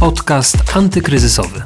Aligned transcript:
Podcast 0.00 0.56
antykryzysowy. 0.74 1.62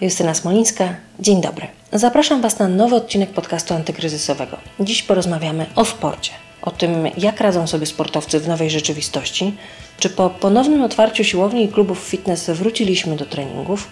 Justyna 0.00 0.34
Smolińska, 0.34 0.94
dzień 1.20 1.40
dobry. 1.40 1.66
Zapraszam 1.92 2.42
Was 2.42 2.58
na 2.58 2.68
nowy 2.68 2.96
odcinek 2.96 3.30
podcastu 3.30 3.74
antykryzysowego. 3.74 4.56
Dziś 4.80 5.02
porozmawiamy 5.02 5.66
o 5.74 5.84
sporcie, 5.84 6.32
o 6.62 6.70
tym, 6.70 6.90
jak 7.16 7.40
radzą 7.40 7.66
sobie 7.66 7.86
sportowcy 7.86 8.40
w 8.40 8.48
nowej 8.48 8.70
rzeczywistości, 8.70 9.56
czy 9.98 10.10
po 10.10 10.30
ponownym 10.30 10.82
otwarciu 10.82 11.24
siłowni 11.24 11.64
i 11.64 11.68
klubów 11.68 11.98
fitness 11.98 12.50
wróciliśmy 12.50 13.16
do 13.16 13.26
treningów, 13.26 13.88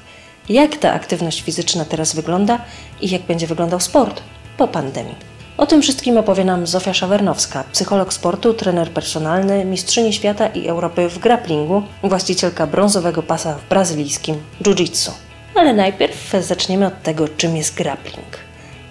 jak 0.48 0.76
ta 0.76 0.92
aktywność 0.92 1.42
fizyczna 1.42 1.84
teraz 1.84 2.14
wygląda 2.14 2.58
i 3.00 3.10
jak 3.10 3.22
będzie 3.22 3.46
wyglądał 3.46 3.80
sport 3.80 4.22
po 4.56 4.68
pandemii. 4.68 5.35
O 5.58 5.66
tym 5.66 5.82
wszystkim 5.82 6.18
opowie 6.18 6.44
nam 6.44 6.66
Zofia 6.66 6.94
Szawernowska, 6.94 7.64
psycholog 7.72 8.12
sportu, 8.12 8.54
trener 8.54 8.90
personalny, 8.90 9.64
mistrzyni 9.64 10.12
świata 10.12 10.46
i 10.46 10.68
Europy 10.68 11.08
w 11.08 11.18
grapplingu, 11.18 11.82
właścicielka 12.02 12.66
brązowego 12.66 13.22
pasa 13.22 13.54
w 13.54 13.68
brazylijskim 13.68 14.36
jiu-jitsu. 14.62 15.10
Ale 15.54 15.74
najpierw 15.74 16.32
zaczniemy 16.40 16.86
od 16.86 17.02
tego, 17.02 17.28
czym 17.28 17.56
jest 17.56 17.74
grappling. 17.74 18.38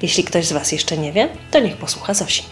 Jeśli 0.02 0.24
ktoś 0.24 0.46
z 0.46 0.52
Was 0.52 0.72
jeszcze 0.72 0.98
nie 0.98 1.12
wie, 1.12 1.30
to 1.52 1.60
niech 1.60 1.78
posłucha 1.78 2.14
Zosi. 2.14 2.44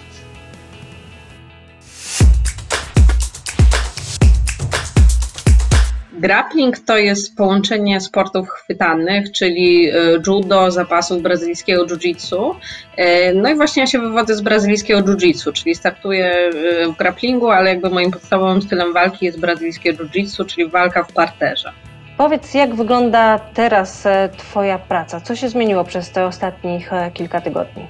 Grappling 6.24 6.80
to 6.80 6.98
jest 6.98 7.38
połączenie 7.38 8.02
sportów 8.02 8.50
chwytanych, 8.50 9.32
czyli 9.32 9.90
e, 9.90 9.94
judo, 10.28 10.72
zapasów 10.72 11.22
brazylijskiego 11.22 11.86
jiu-jitsu. 11.86 12.56
E, 12.98 13.34
no 13.34 13.50
i 13.50 13.56
właśnie 13.56 13.82
ja 13.82 13.88
się 13.88 14.00
wywodzę 14.00 14.36
z 14.36 14.42
brazylijskiego 14.42 15.02
jiu-jitsu, 15.02 15.54
czyli 15.54 15.76
startuję 15.76 16.26
e, 16.28 16.52
w 16.88 16.98
grapplingu, 16.98 17.50
ale 17.50 17.70
jakby 17.70 17.90
moim 17.90 18.12
podstawowym 18.12 18.62
stylem 18.62 18.94
walki 18.94 19.26
jest 19.26 19.40
brazylijskie 19.40 19.94
jiu-jitsu, 19.94 20.46
czyli 20.46 20.70
walka 20.70 21.04
w 21.04 21.14
parterze. 21.14 21.72
Powiedz, 22.18 22.54
jak 22.54 22.76
wygląda 22.76 23.40
teraz 23.54 24.08
Twoja 24.38 24.80
praca? 24.80 25.22
Co 25.22 25.36
się 25.36 25.50
zmieniło 25.50 25.84
przez 25.84 26.12
te 26.12 26.26
ostatnich 26.26 26.92
kilka 27.14 27.42
tygodni? 27.42 27.88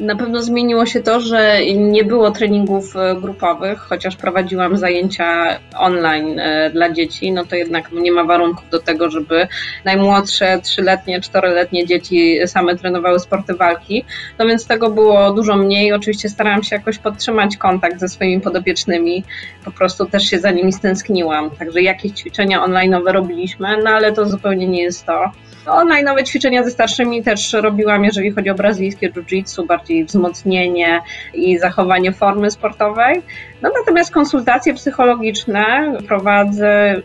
Na 0.00 0.16
pewno 0.16 0.42
zmieniło 0.42 0.86
się 0.86 1.02
to, 1.02 1.20
że 1.20 1.58
nie 1.76 2.04
było 2.04 2.30
treningów 2.30 2.96
e, 2.96 3.16
grupowych, 3.20 3.78
chociaż 3.78 4.16
prowadziłam 4.16 4.76
zajęcia 4.76 5.58
online 5.78 6.38
e, 6.38 6.70
dla 6.70 6.90
dzieci, 6.90 7.32
no 7.32 7.44
to 7.44 7.56
jednak 7.56 7.92
nie 7.92 8.12
ma 8.12 8.24
warunków 8.24 8.70
do 8.70 8.78
tego, 8.78 9.10
żeby 9.10 9.48
najmłodsze 9.84 10.60
trzyletnie, 10.62 11.20
czteroletnie 11.20 11.86
dzieci 11.86 12.38
same 12.46 12.76
trenowały 12.76 13.20
sporty 13.20 13.54
walki. 13.54 14.04
No 14.38 14.46
więc 14.46 14.66
tego 14.66 14.90
było 14.90 15.32
dużo 15.32 15.56
mniej. 15.56 15.92
Oczywiście 15.92 16.28
starałam 16.28 16.62
się 16.62 16.76
jakoś 16.76 16.98
podtrzymać 16.98 17.56
kontakt 17.56 18.00
ze 18.00 18.08
swoimi 18.08 18.40
podopiecznymi, 18.40 19.24
po 19.64 19.70
prostu 19.70 20.06
też 20.06 20.24
się 20.24 20.38
za 20.38 20.50
nimi 20.50 20.72
stęskniłam. 20.72 21.50
Także 21.50 21.82
jakieś 21.82 22.12
ćwiczenia 22.12 22.62
online 22.62 22.94
robiliśmy, 22.94 23.82
no 23.84 23.90
ale 23.90 24.12
to 24.12 24.28
zupełnie 24.28 24.66
nie 24.66 24.82
jest 24.82 25.06
to. 25.06 25.32
Online 25.66 26.04
nowe 26.04 26.24
ćwiczenia 26.24 26.64
ze 26.64 26.70
starszymi 26.70 27.22
też 27.22 27.52
robiłam, 27.52 28.04
jeżeli 28.04 28.30
chodzi 28.30 28.50
o 28.50 28.54
brazylijskie 28.54 29.10
jiu-jitsu, 29.10 29.66
bardziej 29.66 30.04
wzmocnienie 30.04 31.00
i 31.34 31.58
zachowanie 31.58 32.12
formy 32.12 32.50
sportowej. 32.50 33.22
No 33.62 33.70
natomiast 33.78 34.12
konsultacje 34.12 34.74
psychologiczne 34.74 35.92
prowadzę 36.08 37.02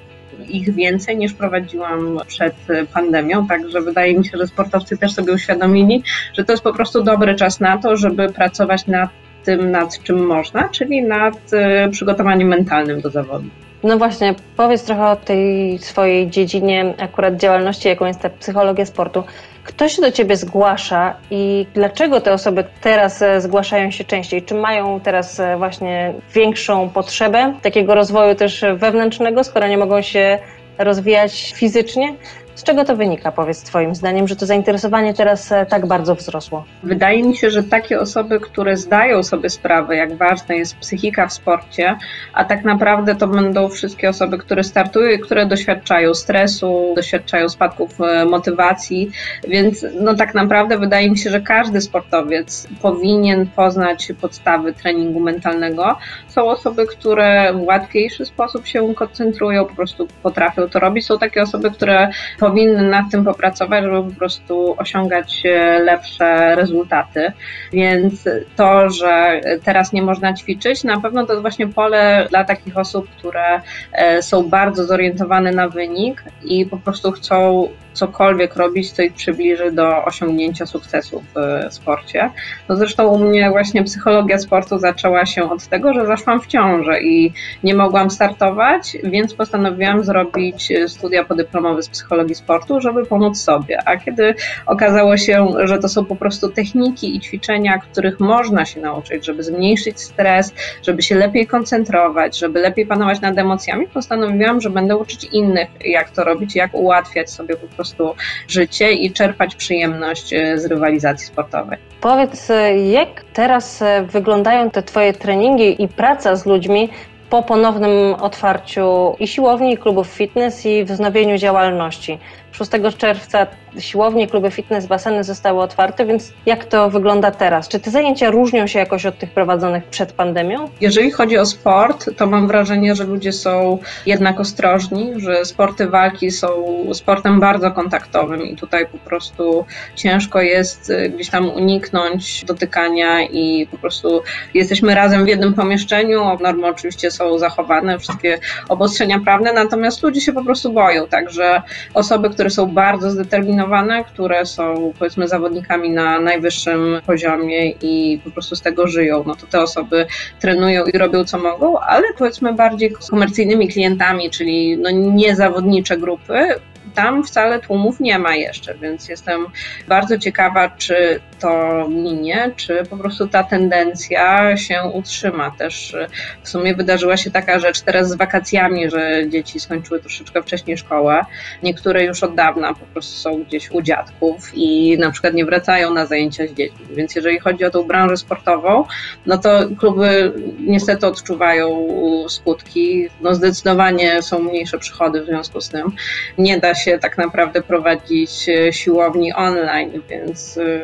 ich 0.47 0.73
więcej 0.73 1.17
niż 1.17 1.33
prowadziłam 1.33 2.19
przed 2.27 2.55
pandemią, 2.93 3.47
także 3.47 3.81
wydaje 3.81 4.17
mi 4.17 4.25
się, 4.25 4.37
że 4.37 4.47
sportowcy 4.47 4.97
też 4.97 5.13
sobie 5.13 5.33
uświadomili, 5.33 6.03
że 6.33 6.43
to 6.43 6.53
jest 6.53 6.63
po 6.63 6.73
prostu 6.73 7.03
dobry 7.03 7.35
czas 7.35 7.59
na 7.59 7.77
to, 7.77 7.97
żeby 7.97 8.29
pracować 8.29 8.87
nad 8.87 9.09
tym, 9.43 9.71
nad 9.71 10.03
czym 10.03 10.25
można, 10.25 10.69
czyli 10.69 11.03
nad 11.03 11.53
e, 11.53 11.89
przygotowaniem 11.89 12.47
mentalnym 12.47 13.01
do 13.01 13.09
zawodu. 13.09 13.49
No 13.83 13.97
właśnie, 13.97 14.35
powiedz 14.57 14.83
trochę 14.83 15.07
o 15.07 15.15
tej 15.15 15.77
swojej 15.79 16.29
dziedzinie 16.29 16.93
akurat 16.97 17.37
działalności, 17.37 17.87
jaką 17.87 18.05
jest 18.05 18.19
ta 18.19 18.29
psychologia 18.29 18.85
sportu. 18.85 19.23
Kto 19.63 19.89
się 19.89 20.01
do 20.01 20.11
Ciebie 20.11 20.37
zgłasza 20.37 21.15
i 21.31 21.65
dlaczego 21.73 22.21
te 22.21 22.33
osoby 22.33 22.63
teraz 22.81 23.21
e, 23.21 23.41
zgłaszają 23.41 23.91
się 23.91 24.03
częściej? 24.03 24.43
Czy 24.43 24.55
mają 24.55 24.99
teraz 24.99 25.39
e, 25.39 25.57
właśnie 25.57 26.13
większą 26.33 26.89
potrzebę 26.89 27.53
takiego 27.61 27.95
rozwoju 27.95 28.35
też 28.35 28.65
wewnętrznego, 28.75 29.43
skoro 29.43 29.67
nie 29.67 29.77
mogą 29.77 30.01
się 30.01 30.39
rozwijać 30.77 31.53
fizycznie? 31.55 32.15
Z 32.59 32.63
czego 32.63 32.85
to 32.85 32.95
wynika, 32.95 33.31
powiedz 33.31 33.63
Twoim 33.63 33.95
zdaniem, 33.95 34.27
że 34.27 34.35
to 34.35 34.45
zainteresowanie 34.45 35.13
teraz 35.13 35.51
e, 35.51 35.65
tak 35.65 35.85
bardzo 35.85 36.15
wzrosło? 36.15 36.65
Wydaje 36.83 37.23
mi 37.23 37.37
się, 37.37 37.49
że 37.49 37.63
takie 37.63 37.99
osoby, 37.99 38.39
które 38.39 38.77
zdają 38.77 39.23
sobie 39.23 39.49
sprawę, 39.49 39.95
jak 39.95 40.15
ważna 40.15 40.55
jest 40.55 40.77
psychika 40.77 41.27
w 41.27 41.33
sporcie, 41.33 41.97
a 42.33 42.45
tak 42.45 42.63
naprawdę 42.63 43.15
to 43.15 43.27
będą 43.27 43.69
wszystkie 43.69 44.09
osoby, 44.09 44.37
które 44.37 44.63
startują 44.63 45.11
i 45.11 45.19
które 45.19 45.45
doświadczają 45.45 46.13
stresu, 46.13 46.93
doświadczają 46.95 47.49
spadków 47.49 48.01
e, 48.01 48.25
motywacji, 48.25 49.11
więc 49.47 49.85
no 50.01 50.15
tak 50.15 50.33
naprawdę 50.33 50.77
wydaje 50.77 51.11
mi 51.11 51.17
się, 51.17 51.29
że 51.29 51.41
każdy 51.41 51.81
sportowiec 51.81 52.67
powinien 52.81 53.47
poznać 53.47 54.11
podstawy 54.21 54.73
treningu 54.73 55.19
mentalnego. 55.19 55.97
Są 56.27 56.49
osoby, 56.49 56.87
które 56.87 57.53
w 57.53 57.61
łatwiejszy 57.61 58.25
sposób 58.25 58.67
się 58.67 58.93
koncentrują, 58.95 59.65
po 59.65 59.75
prostu 59.75 60.07
potrafią 60.23 60.69
to 60.69 60.79
robić. 60.79 61.05
Są 61.05 61.19
takie 61.19 61.41
osoby, 61.41 61.71
które 61.71 62.09
powinny 62.49 62.89
nad 62.89 63.11
tym 63.11 63.25
popracować, 63.25 63.83
żeby 63.83 64.03
po 64.03 64.19
prostu 64.19 64.75
osiągać 64.77 65.43
e, 65.45 65.79
lepsze 65.79 66.55
rezultaty. 66.55 67.31
Więc 67.73 68.29
to, 68.55 68.89
że 68.89 69.41
teraz 69.63 69.93
nie 69.93 70.01
można 70.01 70.33
ćwiczyć, 70.33 70.83
na 70.83 71.01
pewno 71.01 71.25
to 71.25 71.33
jest 71.33 71.41
właśnie 71.41 71.67
pole 71.67 72.27
dla 72.29 72.43
takich 72.43 72.77
osób, 72.77 73.09
które 73.17 73.61
e, 73.93 74.21
są 74.21 74.49
bardzo 74.49 74.85
zorientowane 74.85 75.51
na 75.51 75.69
wynik 75.69 76.23
i 76.43 76.65
po 76.65 76.77
prostu 76.77 77.11
chcą 77.11 77.69
cokolwiek 77.93 78.55
robić, 78.55 78.91
co 78.91 79.01
ich 79.01 79.13
przybliży 79.13 79.71
do 79.71 80.05
osiągnięcia 80.05 80.65
sukcesu 80.65 81.23
w 81.35 81.73
sporcie. 81.73 82.29
No 82.69 82.75
zresztą 82.75 83.07
u 83.07 83.19
mnie 83.19 83.49
właśnie 83.49 83.83
psychologia 83.83 84.37
sportu 84.37 84.77
zaczęła 84.77 85.25
się 85.25 85.51
od 85.51 85.67
tego, 85.67 85.93
że 85.93 86.05
zaszłam 86.05 86.41
w 86.41 86.47
ciążę 86.47 87.01
i 87.01 87.33
nie 87.63 87.75
mogłam 87.75 88.09
startować, 88.09 88.97
więc 89.03 89.33
postanowiłam 89.33 90.03
zrobić 90.03 90.73
studia 90.87 91.23
podyplomowe 91.23 91.83
z 91.83 91.89
psychologii 91.89 92.28
sportu, 92.35 92.81
żeby 92.81 93.05
pomóc 93.05 93.41
sobie. 93.41 93.79
A 93.85 93.97
kiedy 93.97 94.35
okazało 94.65 95.17
się, 95.17 95.47
że 95.63 95.79
to 95.79 95.89
są 95.89 96.05
po 96.05 96.15
prostu 96.15 96.49
techniki 96.49 97.15
i 97.15 97.19
ćwiczenia, 97.19 97.77
których 97.77 98.19
można 98.19 98.65
się 98.65 98.81
nauczyć, 98.81 99.25
żeby 99.25 99.43
zmniejszyć 99.43 99.99
stres, 99.99 100.53
żeby 100.83 101.01
się 101.01 101.15
lepiej 101.15 101.47
koncentrować, 101.47 102.39
żeby 102.39 102.59
lepiej 102.59 102.85
panować 102.85 103.21
nad 103.21 103.37
emocjami, 103.37 103.87
postanowiłam, 103.87 104.61
że 104.61 104.69
będę 104.69 104.97
uczyć 104.97 105.23
innych, 105.23 105.67
jak 105.85 106.09
to 106.09 106.23
robić, 106.23 106.55
jak 106.55 106.73
ułatwiać 106.73 107.31
sobie 107.31 107.55
po 107.55 107.67
prostu 107.67 108.15
życie 108.47 108.91
i 108.91 109.11
czerpać 109.11 109.55
przyjemność 109.55 110.33
e, 110.33 110.59
z 110.59 110.65
rywalizacji 110.65 111.27
sportowej. 111.27 111.77
Powiedz, 112.01 112.49
e, 112.49 112.77
jak 112.77 113.23
teraz 113.33 113.81
e, 113.81 114.03
wyglądają 114.03 114.69
te 114.69 114.83
Twoje 114.83 115.13
treningi 115.13 115.83
i 115.83 115.87
praca 115.87 116.35
z 116.35 116.45
ludźmi 116.45 116.89
po 117.29 117.43
ponownym 117.43 118.15
otwarciu 118.21 119.15
i 119.19 119.27
siłowni, 119.27 119.73
i 119.73 119.77
klubów 119.77 120.07
fitness 120.07 120.65
i 120.65 120.83
wznowieniu 120.85 121.37
działalności? 121.37 122.19
6 122.51 122.71
czerwca 122.97 123.47
siłownie, 123.79 124.27
kluby 124.27 124.51
fitness, 124.51 124.85
baseny 124.85 125.23
zostały 125.23 125.61
otwarte, 125.61 126.05
więc 126.05 126.33
jak 126.45 126.65
to 126.65 126.89
wygląda 126.89 127.31
teraz? 127.31 127.67
Czy 127.67 127.79
te 127.79 127.91
zajęcia 127.91 128.31
różnią 128.31 128.67
się 128.67 128.79
jakoś 128.79 129.05
od 129.05 129.17
tych 129.17 129.31
prowadzonych 129.31 129.83
przed 129.83 130.11
pandemią? 130.11 130.69
Jeżeli 130.81 131.11
chodzi 131.11 131.37
o 131.37 131.45
sport, 131.45 132.09
to 132.17 132.27
mam 132.27 132.47
wrażenie, 132.47 132.95
że 132.95 133.03
ludzie 133.03 133.31
są 133.31 133.79
jednak 134.05 134.39
ostrożni, 134.39 135.13
że 135.17 135.45
sporty 135.45 135.87
walki 135.87 136.31
są 136.31 136.47
sportem 136.93 137.39
bardzo 137.39 137.71
kontaktowym 137.71 138.41
i 138.41 138.55
tutaj 138.55 138.87
po 138.87 138.97
prostu 138.97 139.65
ciężko 139.95 140.41
jest 140.41 140.89
y, 140.89 141.09
gdzieś 141.09 141.29
tam 141.29 141.49
uniknąć 141.49 142.45
dotykania 142.45 143.21
i 143.21 143.67
po 143.71 143.77
prostu 143.77 144.21
jesteśmy 144.53 144.95
razem 144.95 145.25
w 145.25 145.27
jednym 145.27 145.53
pomieszczeniu. 145.53 146.37
Normy 146.41 146.67
oczywiście 146.67 147.11
są 147.11 147.39
zachowane, 147.39 147.99
wszystkie 147.99 148.39
obostrzenia 148.69 149.19
prawne, 149.19 149.53
natomiast 149.53 150.03
ludzie 150.03 150.21
się 150.21 150.33
po 150.33 150.43
prostu 150.43 150.73
boją, 150.73 151.07
także 151.07 151.61
osoby, 151.93 152.29
które 152.39 152.49
są 152.49 152.65
bardzo 152.65 153.11
zdeterminowane, 153.11 154.03
które 154.03 154.45
są 154.45 154.93
powiedzmy 154.99 155.27
zawodnikami 155.27 155.89
na 155.89 156.19
najwyższym 156.19 157.01
poziomie 157.05 157.69
i 157.69 158.19
po 158.23 158.31
prostu 158.31 158.55
z 158.55 158.61
tego 158.61 158.87
żyją, 158.87 159.23
no 159.27 159.35
to 159.35 159.47
te 159.47 159.61
osoby 159.61 160.05
trenują 160.39 160.85
i 160.85 160.97
robią 160.97 161.25
co 161.25 161.37
mogą, 161.37 161.79
ale 161.79 162.03
powiedzmy 162.17 162.53
bardziej 162.53 162.91
komercyjnymi 163.09 163.67
klientami, 163.67 164.29
czyli 164.29 164.77
no 164.77 164.89
nie 164.91 165.35
zawodnicze 165.35 165.97
grupy, 165.97 166.47
tam 166.95 167.23
wcale 167.23 167.59
tłumów 167.59 167.99
nie 167.99 168.19
ma 168.19 168.35
jeszcze, 168.35 168.75
więc 168.75 169.09
jestem 169.09 169.45
bardzo 169.87 170.17
ciekawa, 170.17 170.69
czy 170.69 171.19
to 171.39 171.85
minie, 171.89 172.51
czy 172.55 172.83
po 172.89 172.97
prostu 172.97 173.27
ta 173.27 173.43
tendencja 173.43 174.57
się 174.57 174.83
utrzyma. 174.93 175.51
Też 175.51 175.95
w 176.43 176.49
sumie 176.49 176.75
wydarzyła 176.75 177.17
się 177.17 177.31
taka 177.31 177.59
rzecz 177.59 177.81
teraz 177.81 178.09
z 178.09 178.15
wakacjami, 178.15 178.89
że 178.89 179.29
dzieci 179.29 179.59
skończyły 179.59 179.99
troszeczkę 179.99 180.41
wcześniej 180.41 180.77
szkołę. 180.77 181.25
Niektóre 181.63 182.03
już 182.03 182.23
od 182.23 182.35
dawna 182.35 182.73
po 182.73 182.85
prostu 182.85 183.17
są 183.17 183.43
gdzieś 183.43 183.71
u 183.71 183.81
dziadków 183.81 184.51
i 184.53 184.97
na 184.97 185.11
przykład 185.11 185.33
nie 185.33 185.45
wracają 185.45 185.93
na 185.93 186.05
zajęcia 186.05 186.47
z 186.47 186.53
dziećmi. 186.53 186.85
Więc 186.95 187.15
jeżeli 187.15 187.39
chodzi 187.39 187.65
o 187.65 187.69
tą 187.69 187.83
branżę 187.83 188.17
sportową, 188.17 188.85
no 189.25 189.37
to 189.37 189.59
kluby 189.79 190.33
niestety 190.59 191.07
odczuwają 191.07 191.87
skutki. 192.29 193.09
No 193.21 193.35
zdecydowanie 193.35 194.21
są 194.21 194.39
mniejsze 194.39 194.77
przychody 194.77 195.21
w 195.21 195.25
związku 195.25 195.61
z 195.61 195.69
tym. 195.69 195.91
Nie 196.37 196.59
da 196.59 196.75
się 196.75 196.99
tak 196.99 197.17
naprawdę 197.17 197.61
prowadzić 197.61 198.31
siłowni 198.71 199.33
online, 199.33 200.01
więc 200.09 200.57
y, 200.57 200.81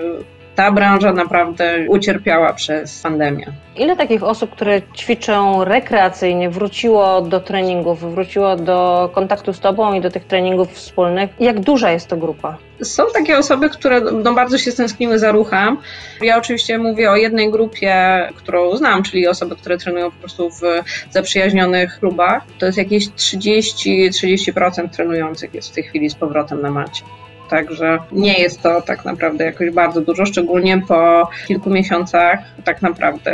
ta 0.56 0.72
branża 0.72 1.13
naprawdę 1.13 1.86
ucierpiała 1.88 2.54
przez 2.54 3.02
pandemię. 3.02 3.46
Ile 3.78 3.96
takich 3.96 4.24
osób, 4.24 4.52
które 4.52 4.81
ćwiczą 4.96 5.63
rekreacyjnie, 5.63 6.50
wróciło 6.50 7.22
do 7.22 7.40
treningów, 7.40 8.13
wróciło 8.13 8.56
do 8.56 9.10
kontaktu 9.13 9.54
z 9.54 9.60
Tobą 9.60 9.94
i 9.94 10.02
do 10.02 10.12
tych 10.12 10.25
treningów 10.25 10.72
wspólnych? 10.72 11.30
Jak 11.40 11.60
duża 11.60 11.92
jest 11.92 12.07
to 12.07 12.18
grupa? 12.18 12.57
Są 12.84 13.04
takie 13.13 13.38
osoby, 13.38 13.69
które 13.69 14.02
no, 14.02 14.34
bardzo 14.34 14.57
się 14.57 14.72
stęskniły 14.72 15.19
za 15.19 15.31
ruchem. 15.31 15.78
Ja 16.22 16.38
oczywiście 16.38 16.78
mówię 16.78 17.12
o 17.12 17.16
jednej 17.16 17.52
grupie, 17.52 17.96
którą 18.36 18.78
znam, 18.78 19.04
czyli 19.04 19.28
osoby, 19.28 19.56
które 19.56 19.78
trenują 19.78 20.12
po 20.12 20.18
prostu 20.18 20.50
w 20.50 20.62
zaprzyjaźnionych 21.10 22.00
klubach. 22.00 22.44
To 22.60 22.66
jest 22.66 22.78
jakieś 22.78 23.10
30-30% 23.10 24.90
trenujących 24.90 25.54
jest 25.54 25.69
w 25.69 25.74
tej 25.75 25.84
chwili 25.84 26.10
z 26.10 26.16
powrotem 26.16 26.62
na 26.62 26.72
macie. 26.72 27.04
Także 27.50 27.97
nie 28.12 28.33
jest 28.33 28.62
to 28.62 28.81
tak 28.81 29.06
naprawdę 29.06 29.45
jakoś 29.45 29.69
bardzo 29.69 30.01
dużo, 30.01 30.25
szczególnie 30.25 30.81
po 30.88 31.30
kilku 31.47 31.69
miesiącach 31.69 32.39
tak 32.63 32.81
naprawdę 32.81 33.31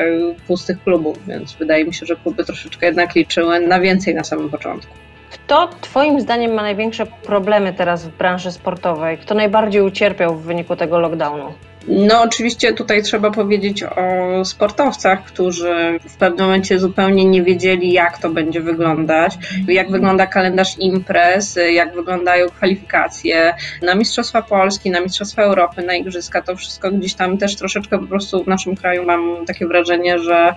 pustych 0.47 0.83
klubów, 0.83 1.27
więc 1.27 1.53
wydaje 1.53 1.85
mi 1.85 1.93
się, 1.93 2.05
że 2.05 2.15
kluby 2.15 2.45
troszeczkę 2.45 2.85
jednak 2.85 3.15
liczyły 3.15 3.59
na 3.59 3.79
więcej 3.79 4.15
na 4.15 4.23
samym 4.23 4.49
początku. 4.49 4.93
Kto 5.31 5.69
Twoim 5.81 6.21
zdaniem 6.21 6.53
ma 6.53 6.61
największe 6.61 7.05
problemy 7.05 7.73
teraz 7.73 8.07
w 8.07 8.17
branży 8.17 8.51
sportowej? 8.51 9.17
Kto 9.17 9.35
najbardziej 9.35 9.81
ucierpiał 9.81 10.35
w 10.35 10.43
wyniku 10.43 10.75
tego 10.75 10.99
lockdownu? 10.99 11.53
No, 11.87 12.21
oczywiście 12.21 12.73
tutaj 12.73 13.03
trzeba 13.03 13.31
powiedzieć 13.31 13.83
o 13.83 14.45
sportowcach, 14.45 15.23
którzy 15.23 15.99
w 16.09 16.17
pewnym 16.17 16.45
momencie 16.45 16.79
zupełnie 16.79 17.25
nie 17.25 17.43
wiedzieli, 17.43 17.91
jak 17.91 18.17
to 18.17 18.29
będzie 18.29 18.61
wyglądać, 18.61 19.37
jak 19.67 19.91
wygląda 19.91 20.27
kalendarz 20.27 20.77
imprez, 20.79 21.59
jak 21.71 21.93
wyglądają 21.93 22.49
kwalifikacje 22.49 23.53
na 23.81 23.95
Mistrzostwa 23.95 24.41
Polski, 24.41 24.91
na 24.91 25.01
Mistrzostwa 25.01 25.41
Europy, 25.41 25.81
na 25.83 25.95
Igrzyska. 25.95 26.41
To 26.41 26.55
wszystko 26.55 26.91
gdzieś 26.91 27.13
tam 27.13 27.37
też 27.37 27.55
troszeczkę 27.55 27.99
po 27.99 28.05
prostu 28.05 28.43
w 28.43 28.47
naszym 28.47 28.75
kraju 28.75 29.05
mam 29.05 29.45
takie 29.45 29.67
wrażenie, 29.67 30.19
że 30.19 30.53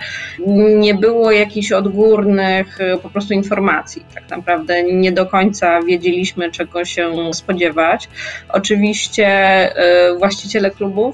nie 0.77 0.95
było 0.95 1.33
jakichś 1.33 1.73
odgórnych 1.73 2.79
po 3.03 3.11
prostu 3.11 3.35
informacji. 3.35 4.05
Tak 4.15 4.31
naprawdę 4.31 4.83
nie 4.83 5.13
do 5.13 5.27
końca 5.27 5.83
wiedzieliśmy, 5.83 6.51
czego 6.51 6.85
się 6.85 7.35
spodziewać. 7.35 8.09
Oczywiście 8.49 9.29
y, 10.13 10.19
właściciele 10.19 10.71
klubów 10.71 11.14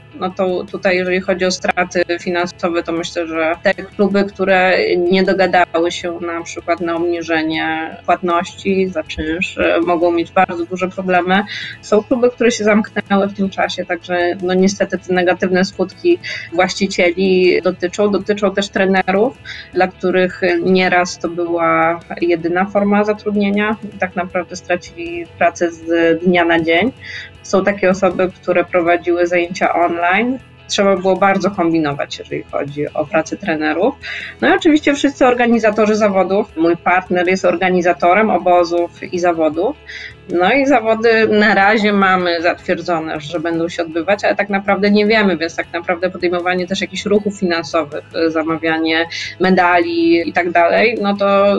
no 0.19 0.29
to 0.29 0.63
tutaj, 0.71 0.97
jeżeli 0.97 1.21
chodzi 1.21 1.45
o 1.45 1.51
straty 1.51 2.03
finansowe, 2.19 2.83
to 2.83 2.91
myślę, 2.91 3.27
że 3.27 3.55
te 3.63 3.73
kluby, 3.73 4.23
które 4.23 4.77
nie 4.97 5.23
dogadały 5.23 5.91
się 5.91 6.19
na 6.21 6.43
przykład 6.43 6.81
na 6.81 6.95
obniżenie 6.95 7.97
płatności 8.05 8.89
za 8.89 9.03
czynsz, 9.03 9.57
e, 9.57 9.81
mogą 9.81 10.11
mieć 10.11 10.31
bardzo 10.31 10.65
duże 10.65 10.87
problemy. 10.87 11.43
Są 11.81 12.03
kluby, 12.03 12.31
które 12.31 12.51
się 12.51 12.63
zamknęły 12.63 13.27
w 13.27 13.33
tym 13.33 13.49
czasie, 13.49 13.85
także 13.85 14.35
no 14.41 14.53
niestety 14.53 14.97
te 14.97 15.13
negatywne 15.13 15.65
skutki 15.65 16.19
właścicieli 16.53 17.61
dotyczą. 17.61 18.11
Dotyczą 18.11 18.53
też 18.53 18.69
trenerów, 18.69 19.37
dla 19.73 19.87
których 19.87 20.41
nieraz 20.63 21.19
to 21.19 21.29
była 21.29 21.99
jedyna 22.21 22.65
forma 22.65 23.03
zatrudnienia. 23.03 23.75
Tak 23.99 24.15
naprawdę 24.15 24.55
stracili 24.55 25.25
pracę 25.37 25.71
z 25.71 25.83
dnia 26.23 26.45
na 26.45 26.59
dzień. 26.59 26.91
Są 27.43 27.63
takie 27.63 27.89
osoby, 27.89 28.31
które 28.41 28.65
prowadziły 28.65 29.27
zajęcia 29.27 29.73
online. 29.73 30.00
Trzeba 30.71 30.97
było 30.97 31.15
bardzo 31.15 31.51
kombinować, 31.51 32.19
jeżeli 32.19 32.43
chodzi 32.43 32.93
o 32.93 33.05
pracę 33.05 33.37
trenerów. 33.37 33.95
No 34.41 34.49
i 34.49 34.51
oczywiście 34.51 34.93
wszyscy 34.93 35.25
organizatorzy 35.25 35.95
zawodów. 35.95 36.57
Mój 36.57 36.77
partner 36.77 37.27
jest 37.27 37.45
organizatorem 37.45 38.29
obozów 38.29 39.13
i 39.13 39.19
zawodów. 39.19 39.77
No 40.29 40.53
i 40.53 40.65
zawody 40.65 41.27
na 41.27 41.55
razie 41.55 41.93
mamy 41.93 42.41
zatwierdzone, 42.41 43.19
że 43.19 43.39
będą 43.39 43.69
się 43.69 43.83
odbywać, 43.83 44.25
ale 44.25 44.35
tak 44.35 44.49
naprawdę 44.49 44.91
nie 44.91 45.05
wiemy, 45.05 45.37
więc 45.37 45.55
tak 45.55 45.73
naprawdę 45.73 46.09
podejmowanie 46.09 46.67
też 46.67 46.81
jakichś 46.81 47.05
ruchów 47.05 47.39
finansowych, 47.39 48.03
zamawianie 48.27 49.07
medali 49.39 50.29
i 50.29 50.33
tak 50.33 50.51
dalej, 50.51 50.97
no 51.01 51.15
to 51.17 51.55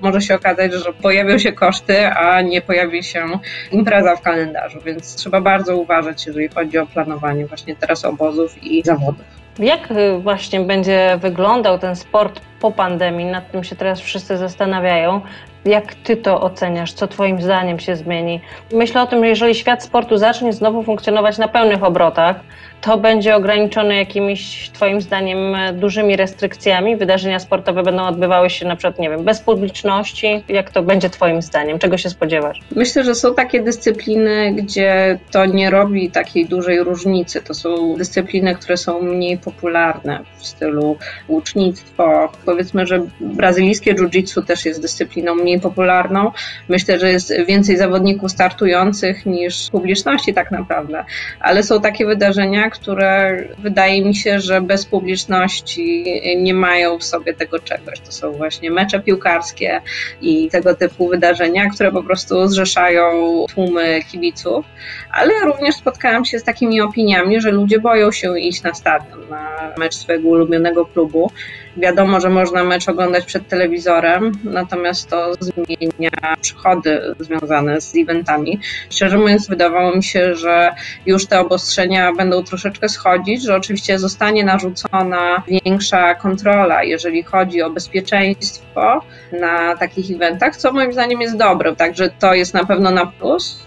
może 0.00 0.20
się 0.20 0.34
okazać, 0.34 0.72
że 0.72 0.92
pojawią 0.92 1.38
się 1.38 1.52
koszty, 1.52 2.06
a 2.06 2.40
nie 2.40 2.62
pojawi 2.62 3.02
się 3.02 3.26
impreza 3.72 4.16
w 4.16 4.20
kalendarzu, 4.20 4.80
więc 4.80 5.14
trzeba 5.14 5.40
bardzo 5.40 5.76
uważać, 5.76 6.26
jeżeli 6.26 6.48
chodzi 6.48 6.78
o 6.78 6.86
planowanie 6.86 7.46
właśnie 7.46 7.76
teraz 7.76 8.04
obozów 8.04 8.62
i 8.62 8.82
zawodów. 8.82 9.24
Jak 9.58 9.90
y, 9.90 10.18
właśnie 10.18 10.60
będzie 10.60 11.18
wyglądał 11.20 11.78
ten 11.78 11.96
sport 11.96 12.40
po 12.60 12.70
pandemii? 12.70 13.26
Nad 13.26 13.50
tym 13.50 13.64
się 13.64 13.76
teraz 13.76 14.00
wszyscy 14.00 14.36
zastanawiają. 14.36 15.20
Jak 15.64 15.94
ty 15.94 16.16
to 16.16 16.40
oceniasz? 16.40 16.92
Co 16.92 17.06
twoim 17.06 17.42
zdaniem 17.42 17.78
się 17.78 17.96
zmieni? 17.96 18.40
Myślę 18.72 19.02
o 19.02 19.06
tym, 19.06 19.20
że 19.20 19.28
jeżeli 19.28 19.54
świat 19.54 19.82
sportu 19.82 20.16
zacznie 20.16 20.52
znowu 20.52 20.82
funkcjonować 20.82 21.38
na 21.38 21.48
pełnych 21.48 21.82
obrotach, 21.82 22.40
to 22.80 22.98
będzie 22.98 23.36
ograniczone 23.36 23.96
jakimiś 23.96 24.70
twoim 24.72 25.00
zdaniem 25.00 25.56
dużymi 25.74 26.16
restrykcjami. 26.16 26.96
Wydarzenia 26.96 27.38
sportowe 27.38 27.82
będą 27.82 28.06
odbywały 28.06 28.50
się 28.50 28.66
na 28.66 28.76
przykład, 28.76 28.98
nie 28.98 29.10
wiem, 29.10 29.24
bez 29.24 29.40
publiczności. 29.40 30.44
Jak 30.48 30.70
to 30.70 30.82
będzie 30.82 31.10
twoim 31.10 31.42
zdaniem? 31.42 31.78
Czego 31.78 31.98
się 31.98 32.10
spodziewasz? 32.10 32.60
Myślę, 32.76 33.04
że 33.04 33.14
są 33.14 33.34
takie 33.34 33.62
dyscypliny, 33.62 34.52
gdzie 34.52 35.18
to 35.30 35.46
nie 35.46 35.70
robi 35.70 36.10
takiej 36.10 36.46
dużej 36.46 36.82
różnicy. 36.82 37.40
To 37.40 37.54
są 37.54 37.94
dyscypliny, 37.96 38.54
które 38.54 38.76
są 38.76 39.02
mniej 39.02 39.38
popularne 39.38 40.20
w 40.36 40.46
stylu 40.46 40.96
łucznictwo. 41.28 42.32
Powiedzmy, 42.46 42.86
że 42.86 43.00
brazylijskie 43.20 43.94
jiu-jitsu 43.94 44.42
też 44.42 44.64
jest 44.64 44.82
dyscypliną 44.82 45.34
mniej 45.34 45.53
popularną. 45.60 46.32
Myślę, 46.68 46.98
że 46.98 47.12
jest 47.12 47.32
więcej 47.46 47.76
zawodników 47.76 48.30
startujących 48.30 49.26
niż 49.26 49.70
publiczności 49.70 50.34
tak 50.34 50.50
naprawdę. 50.50 51.04
Ale 51.40 51.62
są 51.62 51.80
takie 51.80 52.06
wydarzenia, 52.06 52.70
które 52.70 53.42
wydaje 53.58 54.04
mi 54.04 54.14
się, 54.14 54.40
że 54.40 54.60
bez 54.60 54.86
publiczności 54.86 56.04
nie 56.36 56.54
mają 56.54 56.98
w 56.98 57.04
sobie 57.04 57.34
tego 57.34 57.58
czegoś. 57.58 58.00
To 58.00 58.12
są 58.12 58.32
właśnie 58.32 58.70
mecze 58.70 59.00
piłkarskie 59.00 59.80
i 60.20 60.48
tego 60.50 60.74
typu 60.74 61.08
wydarzenia, 61.08 61.70
które 61.70 61.92
po 61.92 62.02
prostu 62.02 62.48
zrzeszają 62.48 63.44
tłumy 63.54 64.00
kibiców, 64.12 64.66
ale 65.10 65.32
również 65.44 65.74
spotkałam 65.74 66.24
się 66.24 66.38
z 66.38 66.44
takimi 66.44 66.80
opiniami, 66.80 67.40
że 67.40 67.50
ludzie 67.50 67.78
boją 67.80 68.12
się 68.12 68.38
iść 68.38 68.62
na 68.62 68.74
stadion, 68.74 69.28
na 69.30 69.72
mecz 69.78 69.94
swojego 69.94 70.28
ulubionego 70.28 70.86
klubu. 70.86 71.30
Wiadomo, 71.76 72.20
że 72.20 72.30
można 72.30 72.64
mecz 72.64 72.88
oglądać 72.88 73.24
przed 73.24 73.48
telewizorem, 73.48 74.32
natomiast 74.44 75.10
to 75.10 75.32
zmienia 75.40 76.36
przychody 76.40 77.14
związane 77.20 77.80
z 77.80 77.92
eventami. 77.96 78.60
Szczerze 78.90 79.18
mówiąc, 79.18 79.48
wydawało 79.48 79.96
mi 79.96 80.02
się, 80.02 80.34
że 80.34 80.74
już 81.06 81.26
te 81.26 81.40
obostrzenia 81.40 82.12
będą 82.12 82.42
troszeczkę 82.42 82.88
schodzić, 82.88 83.42
że 83.42 83.56
oczywiście 83.56 83.98
zostanie 83.98 84.44
narzucona 84.44 85.42
większa 85.48 86.14
kontrola, 86.14 86.82
jeżeli 86.82 87.22
chodzi 87.22 87.62
o 87.62 87.70
bezpieczeństwo 87.70 89.00
na 89.32 89.76
takich 89.76 90.10
eventach, 90.10 90.56
co 90.56 90.72
moim 90.72 90.92
zdaniem 90.92 91.20
jest 91.20 91.36
dobre. 91.36 91.76
Także 91.76 92.10
to 92.18 92.34
jest 92.34 92.54
na 92.54 92.64
pewno 92.64 92.90
na 92.90 93.06
plus. 93.06 93.58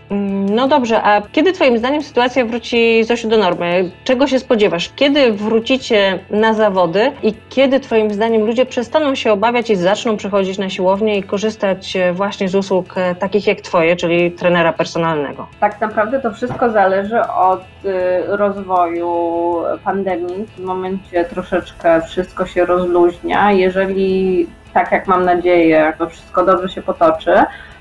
No 0.50 0.68
dobrze, 0.68 1.04
a 1.04 1.22
kiedy 1.32 1.54
Twoim 1.54 1.78
zdaniem 1.78 2.04
sytuacja 2.04 2.46
wróci 2.46 3.04
Zosiu 3.04 3.30
do 3.30 3.38
normy? 3.38 3.92
Czego 4.04 4.28
się 4.28 4.40
spodziewasz? 4.40 4.92
Kiedy 4.96 5.32
wrócicie 5.32 6.20
na 6.30 6.54
zawody 6.54 7.12
i 7.24 7.34
kiedy 7.50 7.80
Twoim 7.80 7.97
zdaniem 8.14 8.46
ludzie 8.46 8.66
przestaną 8.66 9.16
się 9.16 9.32
obawiać 9.32 9.70
i 9.70 9.76
zaczną 9.76 10.18
przychodzić 10.18 10.58
na 10.58 10.70
siłownię 10.70 11.18
i 11.18 11.24
korzystać 11.24 11.96
e, 11.96 12.14
właśnie 12.14 12.50
z 12.50 12.56
usług 12.56 12.98
e, 12.98 13.16
takich 13.16 13.48
jak 13.48 13.62
Twoje, 13.62 13.96
czyli 13.96 14.32
trenera 14.32 14.74
personalnego? 14.74 15.48
Tak 15.60 15.82
naprawdę 15.82 16.20
to 16.20 16.34
wszystko 16.34 16.70
zależy 16.70 17.22
od 17.22 17.62
y, 17.86 18.24
rozwoju 18.28 19.08
pandemii. 19.84 20.46
W 20.58 20.60
momencie 20.60 21.26
troszeczkę 21.26 22.02
wszystko 22.02 22.46
się 22.46 22.66
rozluźnia. 22.66 23.52
Jeżeli 23.52 24.48
tak 24.74 24.92
jak 24.92 25.08
mam 25.08 25.26
nadzieję, 25.26 25.94
to 25.98 26.10
wszystko 26.10 26.46
dobrze 26.46 26.70
się 26.70 26.82
potoczy, 26.82 27.34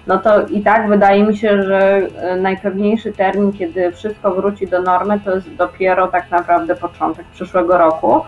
no 0.06 0.18
to 0.18 0.46
i 0.46 0.62
tak 0.62 0.88
wydaje 0.88 1.25
mi 1.25 1.37
się, 1.37 1.62
że 1.62 2.08
e, 2.18 2.37
najpewniejszy 2.37 3.12
termin, 3.12 3.52
kiedy 3.52 3.92
wszystko 3.92 4.35
wróci 4.35 4.66
do 4.66 4.82
normy, 4.82 5.20
to 5.25 5.35
jest 5.35 5.54
dopiero 5.54 6.08
tak 6.08 6.30
naprawdę 6.30 6.76
początek 6.76 7.26
przyszłego 7.26 7.78
roku. 7.78 8.20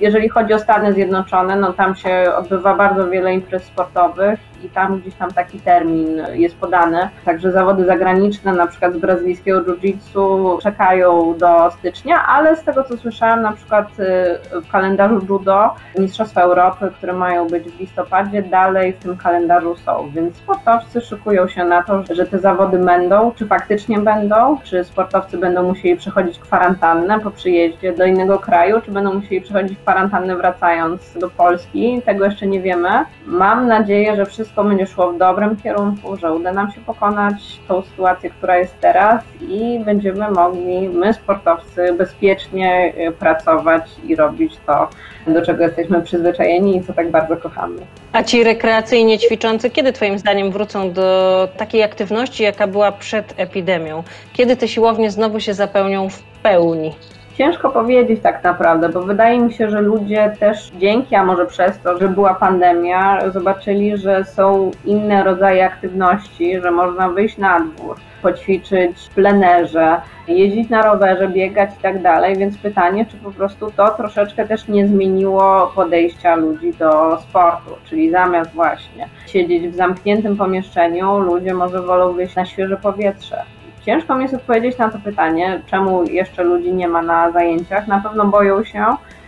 Jeżeli 0.00 0.28
chodzi 0.28 0.54
o 0.54 0.58
Stany 0.58 0.92
Zjednoczone, 0.92 1.56
no 1.56 1.72
tam 1.72 1.94
się 1.94 2.24
odbywa 2.38 2.74
bardzo 2.74 3.10
wiele 3.10 3.34
imprez 3.34 3.64
sportowych 3.64 4.40
i 4.64 4.68
tam 4.68 5.00
gdzieś 5.00 5.14
tam 5.14 5.30
taki 5.30 5.60
termin 5.60 6.22
jest 6.32 6.56
podany. 6.56 7.08
Także 7.24 7.52
zawody 7.52 7.84
zagraniczne, 7.84 8.52
na 8.52 8.66
przykład 8.66 8.94
z 8.94 8.98
brazylijskiego 8.98 9.62
jiu-jitsu 9.62 10.58
czekają 10.62 11.34
do 11.38 11.70
stycznia, 11.70 12.26
ale 12.26 12.56
z 12.56 12.62
tego 12.62 12.84
co 12.84 12.96
słyszałam, 12.96 13.42
na 13.42 13.52
przykład 13.52 13.88
y, 14.00 14.60
w 14.60 14.70
kalendarzu 14.70 15.26
judo 15.28 15.74
Mistrzostwa 15.98 16.42
Europy, 16.42 16.90
które 16.96 17.12
mają 17.12 17.46
być 17.46 17.64
w 17.64 17.80
listopadzie, 17.80 18.42
dalej 18.42 18.92
w 18.92 18.98
tym 18.98 19.16
kalendarzu 19.16 19.76
są, 19.76 20.10
więc 20.14 20.36
sportowcy 20.36 21.00
szykują 21.00 21.48
się 21.48 21.64
na 21.64 21.82
to, 21.82 22.02
że 22.10 22.26
te 22.26 22.38
zawody 22.38 22.78
będą, 22.78 23.32
czy 23.32 23.46
faktycznie 23.46 23.98
będą, 23.98 24.58
czy 24.64 24.84
sportowcy 24.84 25.38
będą 25.38 25.62
musieli 25.62 25.96
przechodzić 25.96 26.38
kwarantannę 26.38 27.20
po 27.20 27.30
przyjeździe 27.30 27.92
do 27.92 28.04
innego 28.04 28.38
kraju, 28.38 28.80
czy 28.80 28.90
będą 28.90 29.14
musieli 29.14 29.40
przechodzić 29.40 29.78
kwarantannę 29.78 30.36
wracając 30.36 31.18
do 31.18 31.30
Polski, 31.30 32.02
tego 32.02 32.24
jeszcze 32.24 32.46
nie 32.46 32.60
wiemy. 32.60 32.88
Mam 33.26 33.68
nadzieję, 33.68 34.16
że 34.16 34.26
wszystko 34.46 34.64
będzie 34.64 34.86
szło 34.86 35.12
w 35.12 35.18
dobrym 35.18 35.56
kierunku, 35.56 36.16
że 36.16 36.32
uda 36.32 36.52
nam 36.52 36.72
się 36.72 36.80
pokonać 36.80 37.34
tą 37.68 37.82
sytuację, 37.82 38.30
która 38.30 38.56
jest 38.58 38.80
teraz 38.80 39.22
i 39.40 39.80
będziemy 39.84 40.30
mogli, 40.30 40.88
my 40.88 41.14
sportowcy, 41.14 41.92
bezpiecznie 41.98 42.92
y, 43.08 43.12
pracować 43.12 43.90
i 44.06 44.16
robić 44.16 44.52
to, 44.66 44.88
do 45.26 45.46
czego 45.46 45.64
jesteśmy 45.64 46.02
przyzwyczajeni 46.02 46.76
i 46.76 46.84
co 46.84 46.92
tak 46.92 47.10
bardzo 47.10 47.36
kochamy. 47.36 47.80
A 48.12 48.22
ci 48.22 48.44
rekreacyjnie 48.44 49.18
ćwiczący, 49.18 49.70
kiedy 49.70 49.92
Twoim 49.92 50.18
zdaniem 50.18 50.50
wrócą 50.50 50.92
do 50.92 51.48
takiej 51.56 51.82
aktywności, 51.82 52.42
jaka 52.42 52.66
była 52.66 52.92
przed 52.92 53.34
epidemią? 53.36 54.02
Kiedy 54.32 54.56
te 54.56 54.68
siłownie 54.68 55.10
znowu 55.10 55.40
się 55.40 55.54
zapełnią 55.54 56.08
w 56.08 56.22
pełni? 56.22 56.94
Ciężko 57.38 57.70
powiedzieć 57.70 58.20
tak 58.22 58.44
naprawdę, 58.44 58.88
bo 58.88 59.02
wydaje 59.02 59.40
mi 59.40 59.52
się, 59.52 59.70
że 59.70 59.80
ludzie 59.80 60.32
też 60.40 60.72
dzięki, 60.78 61.14
a 61.14 61.24
może 61.24 61.46
przez 61.46 61.80
to, 61.80 61.98
że 61.98 62.08
była 62.08 62.34
pandemia, 62.34 63.30
zobaczyli, 63.30 63.96
że 63.96 64.24
są 64.24 64.70
inne 64.84 65.24
rodzaje 65.24 65.66
aktywności, 65.66 66.60
że 66.60 66.70
można 66.70 67.08
wyjść 67.08 67.38
na 67.38 67.60
dwór, 67.60 67.96
poćwiczyć 68.22 69.10
plenerze, 69.14 70.00
jeździć 70.28 70.68
na 70.70 70.82
rowerze, 70.82 71.28
biegać 71.28 71.70
i 71.78 71.82
tak 71.82 72.02
dalej, 72.02 72.36
więc 72.36 72.58
pytanie, 72.58 73.06
czy 73.06 73.16
po 73.16 73.30
prostu 73.30 73.70
to 73.76 73.90
troszeczkę 73.90 74.46
też 74.46 74.68
nie 74.68 74.86
zmieniło 74.86 75.72
podejścia 75.74 76.34
ludzi 76.34 76.72
do 76.72 77.18
sportu, 77.20 77.70
czyli 77.84 78.10
zamiast 78.10 78.50
właśnie 78.50 79.08
siedzieć 79.26 79.68
w 79.68 79.76
zamkniętym 79.76 80.36
pomieszczeniu, 80.36 81.18
ludzie 81.18 81.54
może 81.54 81.82
wolą 81.82 82.12
wyjść 82.12 82.36
na 82.36 82.44
świeże 82.44 82.76
powietrze. 82.76 83.55
Ciężko 83.86 84.16
mi 84.16 84.22
jest 84.22 84.34
odpowiedzieć 84.34 84.78
na 84.78 84.90
to 84.90 84.98
pytanie, 84.98 85.60
czemu 85.66 86.04
jeszcze 86.04 86.44
ludzi 86.44 86.72
nie 86.72 86.88
ma 86.88 87.02
na 87.02 87.30
zajęciach. 87.30 87.86
Na 87.86 88.00
pewno 88.00 88.24
boją 88.24 88.64
się, 88.64 88.84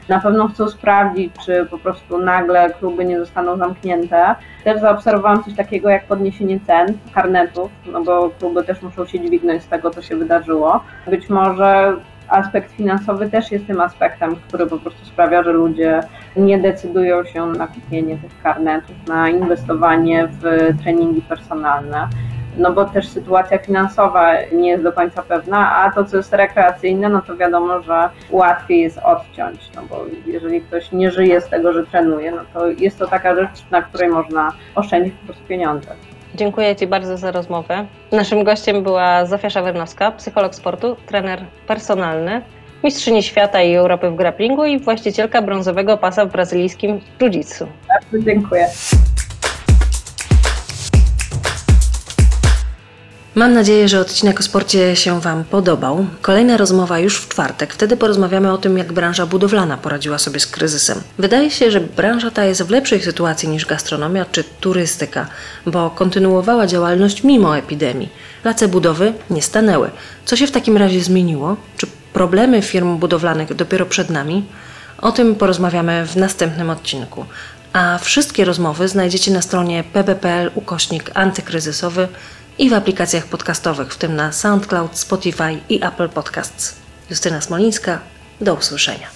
na 0.09 0.21
pewno 0.21 0.49
chcą 0.49 0.69
sprawdzić, 0.69 1.33
czy 1.47 1.67
po 1.71 1.79
prostu 1.79 2.19
nagle 2.19 2.71
kluby 2.71 3.05
nie 3.05 3.19
zostaną 3.19 3.57
zamknięte. 3.57 4.35
Też 4.65 4.81
zaobserwowałam 4.81 5.45
coś 5.45 5.55
takiego 5.55 5.89
jak 5.89 6.07
podniesienie 6.07 6.61
cen 6.61 6.99
karnetów, 7.15 7.71
no 7.93 8.03
bo 8.03 8.31
kluby 8.39 8.65
też 8.65 8.83
muszą 8.83 9.07
się 9.07 9.21
dźwignąć 9.21 9.63
z 9.63 9.69
tego, 9.69 9.91
co 9.91 10.03
się 10.03 10.17
wydarzyło. 10.17 10.81
Być 11.07 11.29
może 11.29 11.97
aspekt 12.29 12.73
finansowy 12.73 13.31
też 13.31 13.53
jest 13.53 13.67
tym 13.67 13.81
aspektem, 13.81 14.37
który 14.37 14.67
po 14.67 14.79
prostu 14.79 15.05
sprawia, 15.05 15.43
że 15.43 15.53
ludzie 15.53 16.01
nie 16.37 16.59
decydują 16.59 17.25
się 17.25 17.47
na 17.47 17.67
kupienie 17.67 18.17
tych 18.17 18.43
karnetów, 18.43 18.97
na 19.09 19.29
inwestowanie 19.29 20.29
w 20.41 20.43
treningi 20.83 21.23
personalne 21.23 22.09
no 22.59 22.73
bo 22.73 22.85
też 22.85 23.09
sytuacja 23.09 23.59
finansowa 23.59 24.33
nie 24.53 24.69
jest 24.71 24.83
do 24.83 24.93
końca 24.93 25.23
pewna, 25.23 25.77
a 25.77 25.93
to, 25.93 26.05
co 26.05 26.17
jest 26.17 26.33
rekreacyjne, 26.33 27.09
no 27.09 27.23
to 27.23 27.37
wiadomo, 27.37 27.83
że 27.83 28.09
łatwiej 28.31 28.81
jest 28.81 28.99
odciąć, 28.99 29.71
no 29.75 29.83
bo 29.91 30.05
jeżeli 30.27 30.61
ktoś 30.61 30.93
nie 30.93 31.11
żyje 31.11 31.41
z 31.41 31.49
tego, 31.49 31.73
że 31.73 31.87
trenuje, 31.87 32.33
no 32.33 32.41
to 32.55 32.67
jest 32.67 32.99
to 32.99 33.07
taka 33.07 33.35
rzecz, 33.35 33.65
na 33.71 33.83
której 33.83 34.09
można 34.09 34.53
oszczędzić 34.75 35.15
po 35.15 35.27
prostu 35.27 35.45
pieniądze. 35.45 35.89
Dziękuję 36.35 36.77
Ci 36.77 36.87
bardzo 36.87 37.17
za 37.17 37.31
rozmowę. 37.31 37.87
Naszym 38.13 38.45
gościem 38.45 38.83
była 38.83 39.27
Zofia 39.27 39.51
Szawernowska, 39.51 40.13
psycholog 40.13 40.55
sportu, 40.55 40.97
trener 41.07 41.45
personalny, 41.67 42.43
mistrzyni 42.85 43.23
świata 43.23 43.63
i 43.63 43.75
Europy 43.75 44.11
w 44.11 44.17
grapplingu 44.17 44.65
i 44.65 44.79
właścicielka 44.79 45.43
brązowego 45.43 45.97
pasa 45.97 46.27
w 46.27 46.33
brazylijskim 46.33 47.01
jiu-jitsu. 47.19 47.67
Bardzo 47.89 48.25
dziękuję. 48.25 48.67
Mam 53.39 53.53
nadzieję, 53.53 53.89
że 53.89 54.01
odcinek 54.01 54.41
o 54.41 54.43
sporcie 54.43 54.97
się 54.97 55.21
Wam 55.21 55.45
podobał. 55.45 56.07
Kolejna 56.23 56.57
rozmowa 56.57 56.99
już 56.99 57.17
w 57.19 57.29
czwartek. 57.29 57.75
Wtedy 57.75 57.97
porozmawiamy 57.97 58.53
o 58.53 58.59
tym, 58.59 58.79
jak 58.79 58.93
branża 58.93 59.27
budowlana 59.27 59.77
poradziła 59.77 60.19
sobie 60.19 60.41
z 60.41 60.47
kryzysem. 60.47 61.01
Wydaje 61.19 61.51
się, 61.51 61.71
że 61.71 61.81
branża 61.81 62.31
ta 62.31 62.45
jest 62.45 62.63
w 62.63 62.71
lepszej 62.71 63.03
sytuacji 63.03 63.49
niż 63.49 63.67
gastronomia 63.67 64.25
czy 64.33 64.45
turystyka, 64.45 65.27
bo 65.67 65.91
kontynuowała 65.91 66.67
działalność 66.67 67.25
mimo 67.25 67.59
epidemii. 67.59 68.09
Place 68.43 68.69
budowy 68.69 69.13
nie 69.31 69.43
stanęły. 69.43 69.91
Co 70.25 70.37
się 70.37 70.47
w 70.47 70.51
takim 70.51 70.77
razie 70.77 71.01
zmieniło? 71.01 71.57
Czy 71.77 71.87
problemy 72.13 72.63
firm 72.63 72.97
budowlanych 72.97 73.55
dopiero 73.55 73.87
przed 73.87 74.11
nami? 74.11 74.45
O 75.03 75.13
tym 75.13 75.35
porozmawiamy 75.35 76.07
w 76.07 76.17
następnym 76.17 76.71
odcinku. 76.71 77.25
A 77.73 77.99
wszystkie 77.99 78.45
rozmowy 78.45 78.89
znajdziecie 78.89 79.31
na 79.31 79.43
stronie 79.43 79.85
pb.pl 79.93 80.51
ukośnik 80.55 81.11
antykryzysowy 81.15 82.09
i 82.59 82.71
w 82.71 82.75
aplikacjach 82.75 83.27
podcastowych, 83.27 83.95
w 83.95 83.99
tym 83.99 84.17
na 84.17 84.33
SoundCloud, 84.33 84.99
Spotify 84.99 85.59
i 85.69 85.85
Apple 85.85 86.09
Podcasts. 86.09 86.75
Justyna 87.11 87.41
Smolińska, 87.41 88.01
do 88.41 88.55
usłyszenia. 88.55 89.07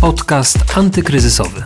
Podcast 0.00 0.58
antykryzysowy. 0.74 1.64